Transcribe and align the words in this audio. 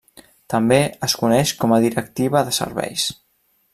També 0.53 0.79
es 1.07 1.15
coneix 1.19 1.53
com 1.63 1.75
a 1.75 1.79
Directiva 1.85 2.43
de 2.49 2.57
Serveis. 2.63 3.05